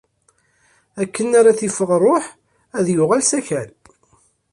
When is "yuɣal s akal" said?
2.95-3.69